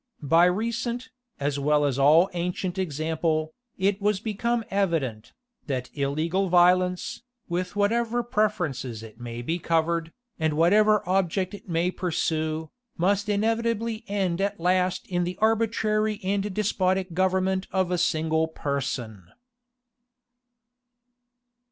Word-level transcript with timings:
By 0.23 0.45
recent, 0.45 1.09
as 1.39 1.59
well 1.59 1.85
as 1.85 1.99
all 1.99 2.27
ancient 2.33 2.79
example, 2.79 3.53
it 3.77 4.01
was 4.01 4.19
become 4.19 4.63
evident, 4.71 5.31
that 5.67 5.95
illegal 5.95 6.49
violence, 6.49 7.21
with 7.47 7.75
whatever 7.75 8.23
preferences 8.23 9.03
it 9.03 9.19
may 9.19 9.43
be 9.43 9.59
covered, 9.59 10.11
and 10.39 10.53
whatever 10.55 11.07
object 11.07 11.53
it 11.53 11.69
may 11.69 11.91
pursue, 11.91 12.71
must 12.97 13.29
inevitably 13.29 14.03
end 14.07 14.41
at 14.41 14.59
last 14.59 15.05
in 15.05 15.23
the 15.23 15.37
arbitrary 15.39 16.19
and 16.23 16.51
despotic 16.51 17.13
government 17.13 17.67
of 17.71 17.91
a 17.91 17.99
single 17.99 18.47
person. 18.47 19.25